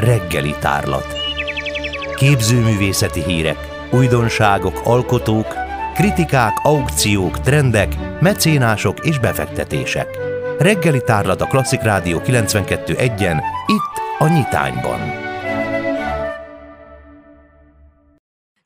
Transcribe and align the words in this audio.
reggeli 0.00 0.54
tárlat. 0.60 1.06
Képzőművészeti 2.14 3.22
hírek, 3.22 3.68
újdonságok, 3.90 4.80
alkotók, 4.84 5.54
kritikák, 5.94 6.52
aukciók, 6.62 7.40
trendek, 7.40 8.20
mecénások 8.20 9.06
és 9.06 9.18
befektetések. 9.18 10.18
Reggeli 10.58 11.02
tárlat 11.04 11.40
a 11.40 11.46
Klasszik 11.46 11.82
Rádió 11.82 12.20
92.1-en, 12.24 13.42
itt 13.66 14.18
a 14.18 14.28
Nyitányban. 14.28 15.29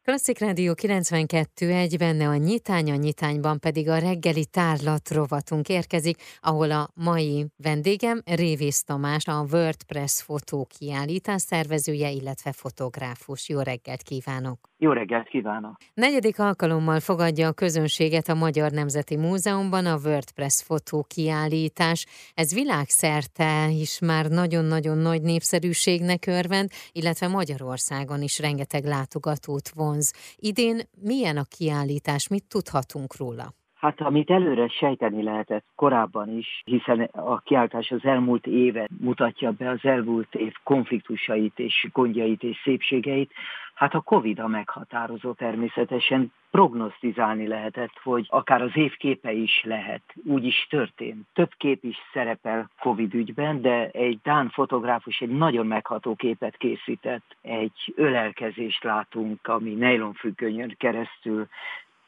Klasszik 0.07 0.39
Rádió 0.39 0.75
92 0.75 1.71
egy 1.71 1.97
benne 1.99 2.29
a 2.29 2.37
nyitány, 2.37 2.91
a 2.91 2.95
nyitányban 2.95 3.59
pedig 3.61 3.89
a 3.89 3.99
reggeli 3.99 4.47
tárlat 4.47 5.11
rovatunk 5.11 5.69
érkezik, 5.69 6.17
ahol 6.41 6.71
a 6.71 6.89
mai 6.95 7.47
vendégem 7.57 8.21
Révész 8.25 8.83
Tamás, 8.83 9.27
a 9.27 9.47
WordPress 9.53 10.23
fotó 10.23 10.67
kiállítás 10.79 11.43
szervezője, 11.43 12.11
illetve 12.11 12.53
fotográfus. 12.53 13.49
Jó 13.49 13.61
reggelt 13.61 14.03
kívánok! 14.03 14.59
Jó 14.79 14.93
reggelt 14.93 15.29
kívánok! 15.29 15.77
Negyedik 15.95 16.39
alkalommal 16.39 17.01
fogadja 17.01 17.49
a 17.49 17.53
közönséget 17.53 18.29
a 18.29 18.35
Magyar 18.35 18.71
Nemzeti 18.71 19.17
Múzeumban 19.17 19.87
a 19.87 19.99
WordPress 20.05 20.63
fotó 20.63 21.05
kiállítás. 21.09 22.07
Ez 22.35 22.55
világszerte 22.55 23.69
is 23.71 23.99
már 23.99 24.27
nagyon-nagyon 24.27 24.99
nagy 24.99 25.23
népszerűségnek 25.23 26.27
örvend, 26.27 26.71
illetve 26.93 27.29
Magyarországon 27.29 28.23
is 28.23 28.39
rengeteg 28.39 28.85
látogatót 28.85 29.71
vonz. 29.95 30.13
Idén 30.37 30.89
milyen 31.01 31.37
a 31.37 31.45
kiállítás, 31.45 32.29
mit 32.29 32.45
tudhatunk 32.49 33.17
róla? 33.17 33.55
Hát 33.85 34.01
amit 34.01 34.31
előre 34.31 34.69
sejteni 34.69 35.23
lehetett 35.23 35.65
korábban 35.75 36.37
is, 36.37 36.63
hiszen 36.65 37.01
a 37.01 37.39
kiáltás 37.39 37.91
az 37.91 38.05
elmúlt 38.05 38.47
éve 38.47 38.89
mutatja 39.01 39.51
be 39.51 39.71
az 39.71 39.85
elmúlt 39.85 40.35
év 40.35 40.55
konfliktusait 40.63 41.59
és 41.59 41.89
gondjait 41.93 42.43
és 42.43 42.61
szépségeit, 42.63 43.33
hát 43.75 43.95
a 43.95 44.01
Covid 44.01 44.39
a 44.39 44.47
meghatározó 44.47 45.33
természetesen 45.33 46.33
prognosztizálni 46.51 47.47
lehetett, 47.47 47.99
hogy 48.03 48.27
akár 48.31 48.63
az 48.63 48.71
év 48.77 48.97
képe 48.97 49.33
is 49.33 49.63
lehet. 49.65 50.03
Úgy 50.25 50.45
is 50.45 50.67
történt. 50.71 51.27
Több 51.33 51.51
kép 51.57 51.85
is 51.85 51.97
szerepel 52.13 52.71
Covid 52.79 53.15
ügyben, 53.15 53.61
de 53.61 53.89
egy 53.91 54.19
Dán 54.23 54.49
fotográfus 54.49 55.21
egy 55.21 55.29
nagyon 55.29 55.67
megható 55.67 56.15
képet 56.15 56.57
készített. 56.57 57.37
Egy 57.43 57.93
ölelkezést 57.97 58.85
látunk, 58.85 59.47
ami 59.47 59.75
nejlonfüggönyön 59.75 60.75
keresztül 60.79 61.47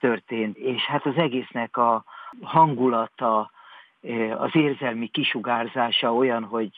történt, 0.01 0.57
és 0.57 0.83
hát 0.83 1.07
az 1.07 1.17
egésznek 1.17 1.77
a 1.77 2.05
hangulata, 2.43 3.51
az 4.37 4.51
érzelmi 4.53 5.07
kisugárzása 5.07 6.15
olyan, 6.15 6.45
hogy 6.45 6.71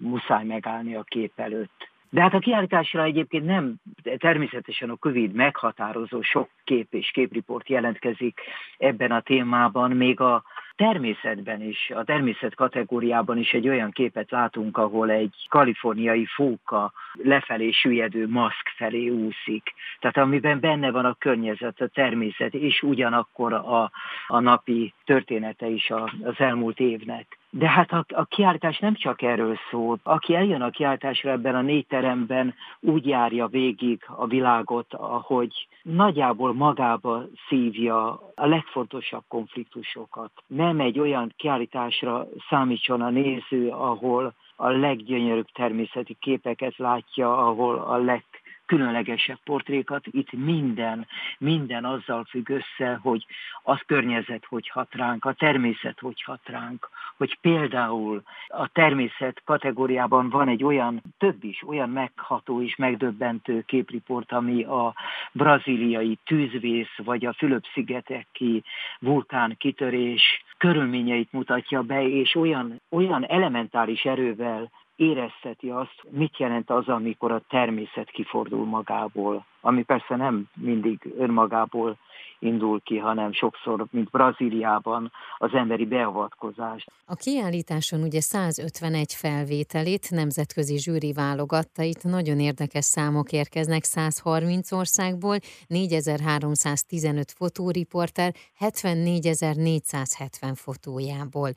muszáj 0.00 0.44
megállni 0.44 0.94
a 0.94 1.02
kép 1.02 1.32
előtt. 1.36 1.88
De 2.10 2.20
hát 2.20 2.34
a 2.34 2.38
kiállításra 2.38 3.02
egyébként 3.02 3.44
nem 3.44 3.74
természetesen 4.18 4.90
a 4.90 4.96
Covid 4.96 5.32
meghatározó 5.32 6.22
sok 6.22 6.48
kép 6.64 6.94
és 6.94 7.10
képriport 7.10 7.68
jelentkezik 7.68 8.40
ebben 8.78 9.10
a 9.10 9.20
témában, 9.20 9.90
még 9.90 10.20
a 10.20 10.42
természetben 10.76 11.62
is, 11.62 11.90
a 11.94 12.04
természet 12.04 12.54
kategóriában 12.54 13.38
is 13.38 13.52
egy 13.52 13.68
olyan 13.68 13.90
képet 13.90 14.30
látunk, 14.30 14.76
ahol 14.76 15.10
egy 15.10 15.46
kaliforniai 15.48 16.26
fóka 16.26 16.92
lefelé 17.12 17.70
süllyedő 17.70 18.28
maszk 18.28 18.68
felé 18.76 19.08
úszik. 19.08 19.74
Tehát 19.98 20.16
amiben 20.16 20.60
benne 20.60 20.90
van 20.90 21.04
a 21.04 21.14
környezet, 21.18 21.80
a 21.80 21.86
természet, 21.86 22.54
és 22.54 22.82
ugyanakkor 22.82 23.52
a, 23.52 23.90
a 24.26 24.40
napi 24.40 24.94
története 25.04 25.66
is 25.66 25.90
az 26.22 26.34
elmúlt 26.38 26.80
évnek. 26.80 27.39
De 27.50 27.68
hát 27.68 27.92
a, 27.92 28.04
a 28.08 28.24
kiállítás 28.24 28.78
nem 28.78 28.94
csak 28.94 29.22
erről 29.22 29.56
szól. 29.70 29.98
Aki 30.02 30.34
eljön 30.34 30.62
a 30.62 30.70
kiállításra 30.70 31.30
ebben 31.30 31.54
a 31.54 31.60
négy 31.60 31.86
teremben, 31.86 32.54
úgy 32.80 33.06
járja 33.06 33.46
végig 33.46 34.02
a 34.06 34.26
világot, 34.26 34.94
ahogy 34.94 35.68
nagyjából 35.82 36.54
magába 36.54 37.22
szívja 37.48 38.08
a 38.34 38.46
legfontosabb 38.46 39.24
konfliktusokat. 39.28 40.30
Nem 40.46 40.80
egy 40.80 40.98
olyan 40.98 41.32
kiállításra 41.36 42.26
számítson 42.48 43.00
a 43.00 43.10
néző, 43.10 43.68
ahol 43.68 44.34
a 44.56 44.68
leggyönyörűbb 44.68 45.48
természeti 45.52 46.16
képeket 46.20 46.76
látja, 46.76 47.46
ahol 47.46 47.76
a 47.76 47.96
leg 47.96 48.24
különlegesebb 48.70 49.38
portrékat. 49.44 50.06
Itt 50.06 50.32
minden, 50.32 51.06
minden 51.38 51.84
azzal 51.84 52.24
függ 52.24 52.48
össze, 52.48 52.98
hogy 53.02 53.26
az 53.62 53.78
környezet 53.86 54.44
hogy 54.44 54.68
hat 54.68 54.94
ránk, 54.94 55.24
a 55.24 55.32
természet 55.32 55.98
hogy 56.00 56.22
hat 56.22 56.40
ránk, 56.44 56.88
hogy 57.16 57.38
például 57.40 58.22
a 58.48 58.68
természet 58.68 59.42
kategóriában 59.44 60.28
van 60.28 60.48
egy 60.48 60.64
olyan, 60.64 61.02
több 61.18 61.44
is, 61.44 61.62
olyan 61.66 61.90
megható 61.90 62.62
és 62.62 62.76
megdöbbentő 62.76 63.62
képriport, 63.66 64.32
ami 64.32 64.62
a 64.62 64.94
braziliai 65.32 66.18
tűzvész 66.24 66.96
vagy 66.96 67.26
a 67.26 67.32
Fülöp-szigeteki 67.32 68.62
vulkán 68.98 69.56
kitörés 69.58 70.44
körülményeit 70.58 71.32
mutatja 71.32 71.82
be, 71.82 72.08
és 72.08 72.34
olyan, 72.34 72.80
olyan 72.90 73.26
elementáris 73.26 74.04
erővel 74.04 74.70
érezheti 75.00 75.70
azt, 75.70 76.02
mit 76.10 76.38
jelent 76.38 76.70
az, 76.70 76.88
amikor 76.88 77.32
a 77.32 77.42
természet 77.48 78.10
kifordul 78.10 78.64
magából, 78.64 79.44
ami 79.60 79.82
persze 79.82 80.16
nem 80.16 80.48
mindig 80.54 81.14
önmagából 81.18 81.96
indul 82.38 82.80
ki, 82.80 82.96
hanem 82.98 83.32
sokszor, 83.32 83.86
mint 83.90 84.10
Brazíliában, 84.10 85.12
az 85.38 85.52
emberi 85.52 85.86
beavatkozás. 85.86 86.86
A 87.06 87.14
kiállításon 87.14 88.02
ugye 88.02 88.20
151 88.20 89.14
felvételét 89.14 90.10
nemzetközi 90.10 90.78
zsűri 90.78 91.12
válogatta, 91.12 91.82
itt 91.82 92.02
nagyon 92.02 92.40
érdekes 92.40 92.84
számok 92.84 93.32
érkeznek 93.32 93.84
130 93.84 94.72
országból, 94.72 95.36
4315 95.66 97.30
fotóriporter, 97.30 98.32
74.470 98.60 100.52
fotójából. 100.54 101.50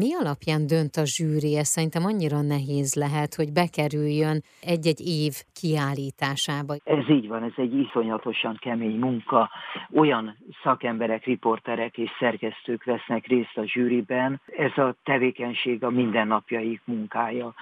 Mi 0.00 0.14
alapján 0.14 0.66
dönt 0.66 0.96
a 0.96 1.04
zsűri? 1.04 1.56
Ez 1.56 1.68
szerintem 1.68 2.04
annyira 2.04 2.40
nehéz 2.42 2.94
lehet, 2.94 3.34
hogy 3.34 3.52
bekerüljön 3.52 4.42
egy-egy 4.60 5.00
év 5.00 5.34
kiállításába. 5.60 6.74
Ez 6.84 7.08
így 7.08 7.28
van, 7.28 7.42
ez 7.42 7.52
egy 7.56 7.74
iszonyatosan 7.74 8.56
kemény 8.60 8.98
munka. 8.98 9.50
Olyan 9.94 10.36
szakemberek, 10.62 11.24
riporterek 11.24 11.98
és 11.98 12.10
szerkesztők 12.18 12.84
vesznek 12.84 13.26
részt 13.26 13.56
a 13.56 13.66
zsűriben. 13.66 14.40
Ez 14.46 14.76
a 14.76 14.96
tevékenység 15.04 15.84
a 15.84 15.90
mindennapjaik 15.90 16.80
munkája. 16.84 17.54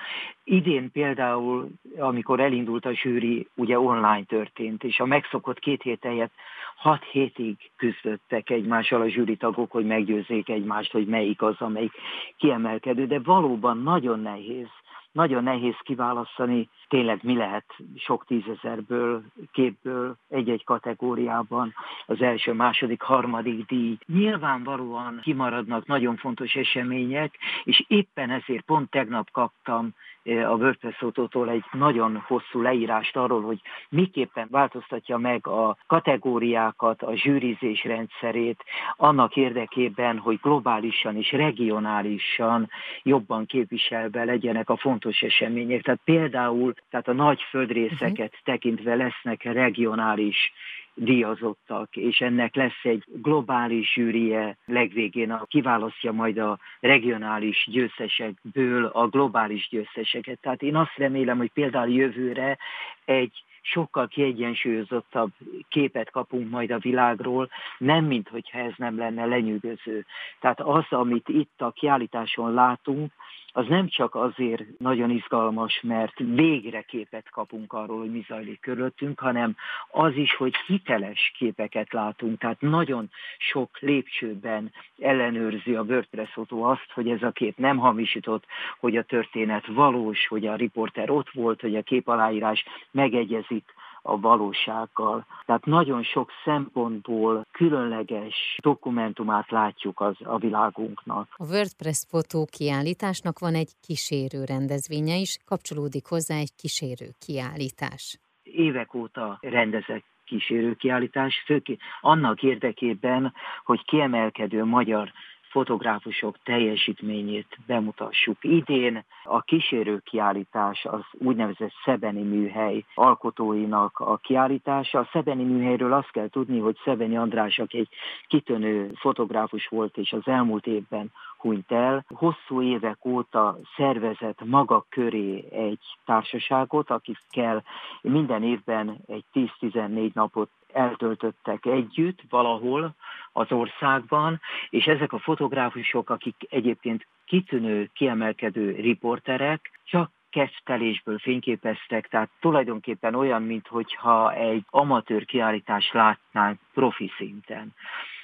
Idén 0.45 0.91
például, 0.93 1.69
amikor 1.99 2.41
elindult 2.41 2.87
a 2.87 2.95
zsűri, 2.95 3.49
ugye 3.55 3.78
online 3.78 4.25
történt, 4.25 4.84
és 4.84 5.01
a 5.01 5.06
megszokott 5.06 5.59
két 5.59 5.83
hét 5.83 6.03
helyett 6.03 6.33
hat 6.77 7.05
hétig 7.05 7.56
küzdöttek 7.77 8.50
egymással 8.50 9.00
a 9.00 9.09
zsűritagok, 9.09 9.71
hogy 9.71 9.87
meggyőzzék 9.87 10.49
egymást, 10.49 10.93
hogy 10.93 11.06
melyik 11.06 11.43
az, 11.43 11.55
amelyik 11.59 11.93
kiemelkedő, 12.37 13.06
de 13.06 13.19
valóban 13.19 13.83
nagyon 13.83 14.21
nehéz 14.21 14.69
nagyon 15.12 15.43
nehéz 15.43 15.77
kiválasztani, 15.83 16.69
tényleg 16.91 17.19
mi 17.23 17.37
lehet 17.37 17.65
sok 17.97 18.25
tízezerből, 18.27 19.23
képből, 19.53 20.17
egy-egy 20.28 20.65
kategóriában 20.65 21.75
az 22.06 22.23
első, 22.23 22.53
második, 22.53 23.03
harmadik 23.03 23.67
díj. 23.67 23.99
Nyilvánvalóan 24.06 25.21
kimaradnak 25.23 25.87
nagyon 25.87 26.17
fontos 26.17 26.55
események, 26.55 27.34
és 27.65 27.84
éppen 27.89 28.31
ezért 28.31 28.65
pont 28.65 28.91
tegnap 28.91 29.31
kaptam 29.31 29.95
a 30.25 30.55
WordPress 30.55 31.03
autótól 31.03 31.50
egy 31.50 31.65
nagyon 31.73 32.25
hosszú 32.27 32.61
leírást 32.61 33.17
arról, 33.17 33.43
hogy 33.43 33.61
miképpen 33.89 34.49
változtatja 34.50 35.17
meg 35.17 35.47
a 35.47 35.77
kategóriákat, 35.87 37.03
a 37.03 37.17
zsűrizés 37.17 37.84
rendszerét 37.84 38.65
annak 38.97 39.37
érdekében, 39.37 40.19
hogy 40.19 40.39
globálisan 40.43 41.17
és 41.17 41.33
regionálisan 41.33 42.71
jobban 43.03 43.47
képviselve 43.47 44.25
legyenek 44.25 44.71
a 44.71 44.77
fontos 44.77 45.23
események. 45.23 45.83
Tehát 45.83 46.00
például 46.05 46.75
tehát 46.91 47.09
a 47.09 47.13
nagy 47.13 47.43
földrészeket 47.43 48.11
uh-huh. 48.11 48.41
tekintve 48.44 48.94
lesznek 48.94 49.43
regionális 49.43 50.53
díjazottak, 50.94 51.97
és 51.97 52.21
ennek 52.21 52.55
lesz 52.55 52.81
egy 52.82 53.05
globális 53.06 53.93
zsűrie 53.93 54.56
legvégén, 54.67 55.31
a, 55.31 55.44
kiválasztja 55.49 56.12
majd 56.12 56.38
a 56.38 56.59
regionális 56.81 57.67
győztesekből 57.71 58.85
a 58.85 59.06
globális 59.06 59.69
győzteseket. 59.71 60.41
Tehát 60.41 60.62
én 60.62 60.77
azt 60.77 60.97
remélem, 60.97 61.37
hogy 61.37 61.50
például 61.53 61.91
jövőre 61.91 62.59
egy 63.05 63.44
sokkal 63.62 64.09
kiegyensúlyozottabb 64.09 65.31
képet 65.69 66.11
kapunk 66.11 66.50
majd 66.50 66.71
a 66.71 66.79
világról, 66.79 67.49
nem 67.79 68.05
mint 68.05 68.29
hogyha 68.29 68.59
ez 68.59 68.73
nem 68.76 68.99
lenne 68.99 69.25
lenyűgöző. 69.25 70.05
Tehát 70.41 70.61
az, 70.61 70.85
amit 70.88 71.29
itt 71.29 71.61
a 71.61 71.71
kiállításon 71.71 72.55
látunk, 72.55 73.12
az 73.52 73.67
nem 73.69 73.88
csak 73.88 74.14
azért 74.14 74.62
nagyon 74.79 75.11
izgalmas, 75.11 75.81
mert 75.82 76.19
végre 76.19 76.82
képet 76.82 77.31
kapunk 77.31 77.73
arról, 77.73 77.99
hogy 77.99 78.11
mi 78.12 78.25
zajlik 78.29 78.61
körülöttünk, 78.61 79.20
hanem 79.20 79.56
az 79.91 80.17
is, 80.17 80.35
hogy 80.35 80.55
hiteles 80.67 81.32
képeket 81.38 81.93
látunk. 81.93 82.38
Tehát 82.38 82.61
nagyon 82.61 83.11
sok 83.38 83.79
lépcsőben 83.79 84.73
ellenőrzi 84.99 85.75
a 85.75 85.82
WordPress 85.82 86.32
fotó 86.32 86.62
azt, 86.62 86.91
hogy 86.94 87.08
ez 87.08 87.23
a 87.23 87.31
kép 87.31 87.56
nem 87.56 87.76
hamisított, 87.76 88.44
hogy 88.79 88.97
a 88.97 89.02
történet 89.02 89.67
valós, 89.67 90.26
hogy 90.26 90.47
a 90.47 90.55
riporter 90.55 91.11
ott 91.11 91.31
volt, 91.31 91.61
hogy 91.61 91.76
a 91.76 91.82
képaláírás 91.82 92.64
megegyezik 92.91 93.64
a 94.02 94.20
valósággal. 94.20 95.26
Tehát 95.47 95.64
nagyon 95.64 96.02
sok 96.02 96.31
szempontból 96.44 97.47
különleges 97.52 98.58
dokumentumát 98.62 99.50
látjuk 99.50 100.00
az, 100.00 100.17
a 100.25 100.38
világunknak. 100.38 101.29
A 101.37 101.44
WordPress 101.44 102.05
fotó 102.08 102.47
kiállításnak 102.50 103.38
van 103.38 103.55
egy 103.55 103.70
kísérő 103.81 104.44
rendezvénye 104.44 105.17
is, 105.17 105.38
kapcsolódik 105.47 106.06
hozzá 106.06 106.37
egy 106.37 106.55
kísérő 106.56 107.08
kiállítás. 107.26 108.19
Évek 108.43 108.94
óta 108.94 109.38
rendezek 109.41 110.05
kísérőkiállítás, 110.25 111.43
főként 111.47 111.81
annak 112.00 112.43
érdekében, 112.43 113.32
hogy 113.64 113.85
kiemelkedő 113.85 114.64
magyar 114.64 115.12
fotográfusok 115.50 116.38
teljesítményét 116.43 117.58
bemutassuk. 117.67 118.37
Idén 118.41 119.05
a 119.25 119.41
kísérő 119.41 119.99
kiállítás 120.05 120.85
az 120.85 121.00
úgynevezett 121.12 121.73
Szebeni 121.85 122.23
műhely 122.23 122.85
alkotóinak 122.94 123.99
a 123.99 124.17
kiállítása. 124.17 124.99
A 124.99 125.08
Szebeni 125.12 125.44
műhelyről 125.44 125.93
azt 125.93 126.11
kell 126.11 126.29
tudni, 126.29 126.58
hogy 126.58 126.76
Szebeni 126.85 127.17
András, 127.17 127.58
aki 127.58 127.79
egy 127.79 127.88
kitönő 128.26 128.91
fotográfus 128.94 129.67
volt, 129.67 129.97
és 129.97 130.12
az 130.12 130.23
elmúlt 130.25 130.67
évben 130.67 131.12
hunyt 131.38 131.73
el. 131.73 132.05
Hosszú 132.08 132.62
évek 132.62 133.05
óta 133.05 133.58
szervezett 133.76 134.44
maga 134.44 134.87
köré 134.88 135.44
egy 135.50 135.81
társaságot, 136.05 136.91
akikkel 136.91 137.64
minden 138.00 138.43
évben 138.43 138.99
egy 139.06 139.25
10-14 139.32 140.12
napot 140.12 140.50
eltöltöttek 140.72 141.67
együtt 141.67 142.20
valahol 142.28 142.94
az 143.32 143.52
országban, 143.52 144.40
és 144.70 144.84
ezek 144.84 145.12
a 145.12 145.19
fotográfusok, 145.19 146.11
akik 146.11 146.34
egyébként 146.49 147.06
kitűnő, 147.25 147.90
kiemelkedő 147.94 148.70
riporterek, 148.70 149.70
csak 149.84 150.11
kezdtelésből 150.31 151.19
fényképeztek, 151.19 152.08
tehát 152.08 152.31
tulajdonképpen 152.40 153.14
olyan, 153.14 153.43
mintha 153.43 154.34
egy 154.34 154.64
amatőr 154.70 155.25
kiállítást 155.25 155.93
látnánk 155.93 156.58
profi 156.75 157.11
szinten. 157.16 157.75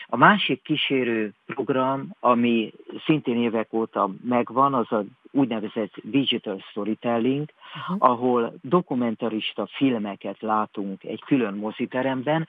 A 0.09 0.17
másik 0.17 0.63
kísérő 0.63 1.33
program, 1.47 2.11
ami 2.21 2.73
szintén 3.05 3.37
évek 3.37 3.73
óta 3.73 4.11
megvan, 4.25 4.75
az 4.75 4.93
a 4.93 5.05
úgynevezett 5.31 5.93
digital 6.03 6.59
storytelling, 6.71 7.49
uh-huh. 7.75 8.11
ahol 8.11 8.55
dokumentarista 8.63 9.67
filmeket 9.67 10.41
látunk 10.41 11.05
egy 11.05 11.23
külön 11.25 11.55
moziteremben, 11.55 12.49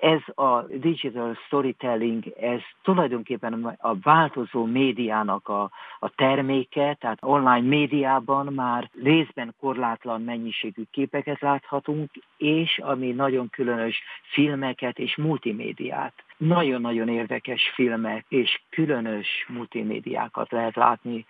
ez 0.00 0.20
a 0.44 0.62
digital 0.62 1.34
storytelling, 1.46 2.24
ez 2.40 2.60
tulajdonképpen 2.82 3.76
a 3.78 3.94
változó 4.02 4.64
médiának 4.64 5.48
a, 5.48 5.70
a 5.98 6.08
terméke, 6.14 6.96
tehát 7.00 7.18
online 7.20 7.68
médiában 7.68 8.52
már 8.52 8.90
részben 9.02 9.54
korlátlan 9.60 10.22
mennyiségű 10.22 10.82
képeket 10.90 11.40
láthatunk, 11.40 12.10
és 12.36 12.78
ami 12.78 13.10
nagyon 13.10 13.50
különös 13.50 14.02
filmeket 14.22 14.98
és 14.98 15.16
multimédiát. 15.16 16.12
Nagyon-nagyon 16.40 17.08
érdekes 17.08 17.72
filmek 17.74 18.24
és 18.28 18.60
különös 18.70 19.46
multimédiákat 19.48 20.50
lehet 20.50 20.76
látni. 20.76 21.26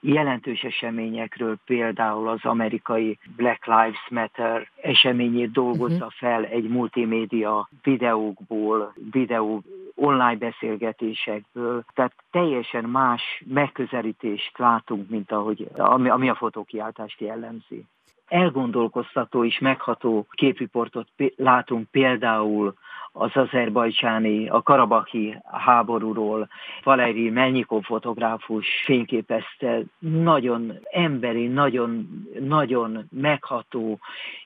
Jelentős 0.00 0.62
eseményekről, 0.62 1.56
például 1.64 2.28
az 2.28 2.38
amerikai 2.42 3.18
Black 3.36 3.66
Lives 3.66 4.06
Matter 4.10 4.68
eseményét 4.82 5.50
dolgozza 5.50 5.94
uh-huh. 5.94 6.10
fel 6.10 6.44
egy 6.44 6.68
multimédia 6.68 7.68
videókból, 7.82 8.94
videó 9.10 9.62
online 9.94 10.36
beszélgetésekből, 10.36 11.84
tehát 11.94 12.12
teljesen 12.30 12.84
más 12.84 13.42
megközelítést 13.46 14.58
látunk, 14.58 15.08
mint 15.08 15.32
ahogy, 15.32 15.68
ami, 15.76 16.08
ami 16.08 16.28
a 16.28 16.34
fotókiáltást 16.34 17.20
jellemzi. 17.20 17.84
Elgondolkoztató 18.28 19.44
és 19.44 19.58
megható 19.58 20.26
képriportot 20.30 21.08
látunk 21.36 21.90
például 21.90 22.74
az 23.18 23.30
azerbajcsáni, 23.34 24.48
a 24.48 24.62
karabaki 24.62 25.38
háborúról. 25.44 26.48
Valeri 26.82 27.30
Melnyikov 27.30 27.82
fotográfus 27.82 28.66
fényképezte 28.84 29.82
nagyon 29.98 30.78
emberi, 30.90 31.46
nagyon, 31.46 32.08
nagyon 32.40 33.08
megható, 33.10 33.98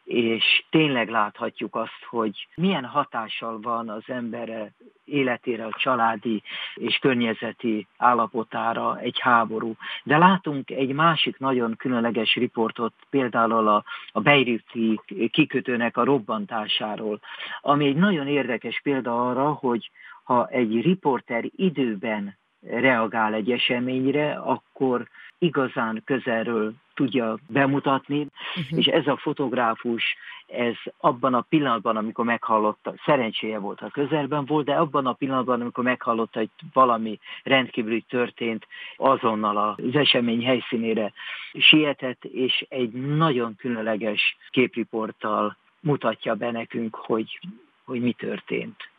és 0.04 0.64
tényleg 0.70 1.08
láthatjuk 1.08 1.74
azt, 1.74 2.04
hogy 2.08 2.48
milyen 2.54 2.84
hatással 2.84 3.60
van 3.60 3.88
az 3.88 4.02
embere 4.06 4.72
életére, 5.04 5.64
a 5.64 5.78
családi 5.78 6.42
és 6.74 6.98
környezeti 6.98 7.86
állapotára 7.96 8.98
egy 8.98 9.18
háború. 9.20 9.74
De 10.04 10.18
látunk 10.18 10.70
egy 10.70 10.92
másik 10.92 11.38
nagyon 11.38 11.76
különleges 11.76 12.34
riportot, 12.34 12.92
például 13.10 13.68
a, 13.68 13.84
a 14.12 14.20
Beiruti 14.20 15.00
kikötőnek 15.30 15.96
a 15.96 16.04
robbantásáról, 16.04 17.20
ami 17.60 17.86
egy 17.86 17.96
nagyon 17.96 18.26
érdekes 18.26 18.80
példa 18.82 19.28
arra, 19.28 19.52
hogy 19.52 19.90
ha 20.22 20.46
egy 20.46 20.82
riporter 20.82 21.44
időben 21.56 22.36
reagál 22.60 23.34
egy 23.34 23.50
eseményre, 23.50 24.32
akkor 24.32 25.08
igazán 25.42 26.02
közelről 26.04 26.72
tudja 26.94 27.36
bemutatni, 27.46 28.20
uh-huh. 28.20 28.78
és 28.78 28.86
ez 28.86 29.06
a 29.06 29.16
fotográfus, 29.16 30.16
ez 30.46 30.74
abban 30.98 31.34
a 31.34 31.40
pillanatban, 31.40 31.96
amikor 31.96 32.24
meghallotta, 32.24 32.94
szerencséje 33.04 33.58
volt, 33.58 33.80
a 33.80 33.90
közelben 33.90 34.44
volt, 34.44 34.64
de 34.64 34.74
abban 34.74 35.06
a 35.06 35.12
pillanatban, 35.12 35.60
amikor 35.60 35.84
meghallotta, 35.84 36.38
hogy 36.38 36.50
valami 36.72 37.18
rendkívüli 37.42 38.04
történt, 38.08 38.66
azonnal 38.96 39.56
az 39.56 39.94
esemény 39.94 40.44
helyszínére 40.44 41.12
sietett, 41.52 42.24
és 42.24 42.66
egy 42.68 42.92
nagyon 42.92 43.56
különleges 43.56 44.36
képriporttal 44.50 45.56
mutatja 45.80 46.34
be 46.34 46.50
nekünk, 46.50 46.94
hogy, 46.94 47.40
hogy 47.84 48.00
mi 48.00 48.12
történt. 48.12 48.91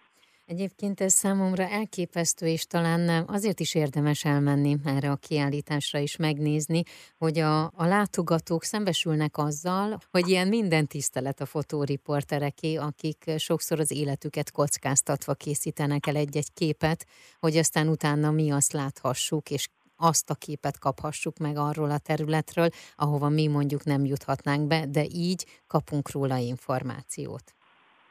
Egyébként 0.53 1.01
ez 1.01 1.13
számomra 1.13 1.69
elképesztő, 1.69 2.47
és 2.47 2.65
talán 2.65 3.27
azért 3.27 3.59
is 3.59 3.75
érdemes 3.75 4.25
elmenni 4.25 4.77
erre 4.85 5.11
a 5.11 5.15
kiállításra 5.15 6.00
is 6.00 6.15
megnézni, 6.15 6.83
hogy 7.17 7.39
a, 7.39 7.63
a 7.63 7.85
látogatók 7.85 8.63
szembesülnek 8.63 9.38
azzal, 9.38 10.00
hogy 10.11 10.27
ilyen 10.27 10.47
minden 10.47 10.88
tisztelet 10.88 11.41
a 11.41 11.45
fotóriportereké, 11.45 12.75
akik 12.75 13.31
sokszor 13.38 13.79
az 13.79 13.91
életüket 13.91 14.51
kockáztatva 14.51 15.33
készítenek 15.33 16.07
el 16.07 16.15
egy-egy 16.15 16.53
képet, 16.53 17.06
hogy 17.39 17.57
aztán 17.57 17.88
utána 17.88 18.31
mi 18.31 18.51
azt 18.51 18.73
láthassuk, 18.73 19.49
és 19.49 19.67
azt 19.95 20.29
a 20.29 20.35
képet 20.35 20.79
kaphassuk 20.79 21.38
meg 21.38 21.57
arról 21.57 21.91
a 21.91 21.97
területről, 21.97 22.69
ahova 22.95 23.29
mi 23.29 23.47
mondjuk 23.47 23.83
nem 23.83 24.06
juthatnánk 24.06 24.67
be, 24.67 24.85
de 24.85 25.06
így 25.06 25.45
kapunk 25.67 26.11
róla 26.11 26.38
információt. 26.38 27.54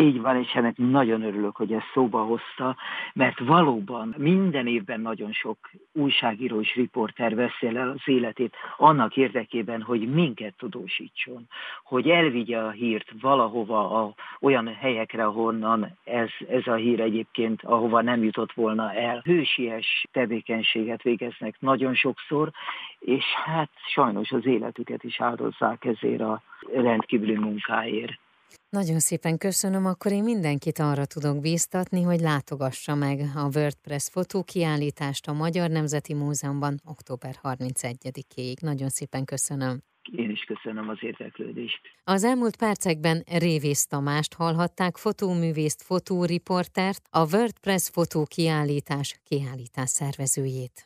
Így 0.02 0.20
van, 0.20 0.36
és 0.36 0.52
ennek 0.54 0.76
nagyon 0.76 1.22
örülök, 1.22 1.56
hogy 1.56 1.72
ezt 1.72 1.90
szóba 1.94 2.22
hozta, 2.22 2.76
mert 3.12 3.38
valóban 3.38 4.14
minden 4.18 4.66
évben 4.66 5.00
nagyon 5.00 5.32
sok 5.32 5.70
újságíró 5.92 6.60
és 6.60 6.74
riporter 6.74 7.34
veszél 7.34 7.78
el 7.78 7.88
az 7.88 8.00
életét 8.04 8.54
annak 8.76 9.16
érdekében, 9.16 9.82
hogy 9.82 10.12
minket 10.12 10.54
tudósítson, 10.56 11.48
hogy 11.84 12.08
elvigye 12.08 12.58
a 12.58 12.70
hírt 12.70 13.12
valahova, 13.20 14.02
a, 14.02 14.14
olyan 14.40 14.74
helyekre, 14.74 15.24
ahonnan 15.24 15.96
ez, 16.04 16.28
ez 16.48 16.66
a 16.66 16.74
hír 16.74 17.00
egyébként, 17.00 17.62
ahova 17.62 18.02
nem 18.02 18.22
jutott 18.22 18.52
volna 18.52 18.92
el. 18.92 19.20
Hősies 19.24 20.06
tevékenységet 20.12 21.02
végeznek 21.02 21.56
nagyon 21.60 21.94
sokszor, 21.94 22.50
és 22.98 23.24
hát 23.24 23.70
sajnos 23.92 24.30
az 24.30 24.46
életüket 24.46 25.04
is 25.04 25.20
áldozzák 25.20 25.84
ezért 25.84 26.20
a 26.20 26.42
rendkívüli 26.74 27.36
munkáért. 27.36 28.20
Nagyon 28.68 28.98
szépen 28.98 29.38
köszönöm, 29.38 29.86
akkor 29.86 30.12
én 30.12 30.22
mindenkit 30.22 30.78
arra 30.78 31.04
tudok 31.04 31.40
bíztatni, 31.40 32.02
hogy 32.02 32.20
látogassa 32.20 32.94
meg 32.94 33.20
a 33.34 33.58
WordPress 33.58 34.08
fotókiállítást 34.08 35.26
a 35.26 35.32
Magyar 35.32 35.70
Nemzeti 35.70 36.14
Múzeumban 36.14 36.80
október 36.84 37.34
31-ig. 37.42 38.60
Nagyon 38.60 38.88
szépen 38.88 39.24
köszönöm. 39.24 39.82
Én 40.16 40.30
is 40.30 40.40
köszönöm 40.40 40.88
az 40.88 40.98
érdeklődést. 41.00 41.80
Az 42.04 42.24
elmúlt 42.24 42.56
percekben 42.56 43.22
Révész 43.38 43.86
Tamást 43.86 44.34
hallhatták, 44.34 44.96
fotóművészt, 44.96 45.82
fotóriportert, 45.82 47.02
a 47.10 47.36
WordPress 47.36 47.88
fotókiállítás 47.92 49.20
kiállítás 49.24 49.90
szervezőjét. 49.90 50.80